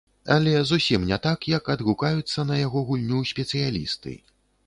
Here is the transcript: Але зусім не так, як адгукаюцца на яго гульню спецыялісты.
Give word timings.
Але 0.35 0.53
зусім 0.69 1.03
не 1.09 1.17
так, 1.25 1.39
як 1.51 1.69
адгукаюцца 1.75 2.47
на 2.51 2.57
яго 2.61 2.83
гульню 2.87 3.21
спецыялісты. 3.35 4.19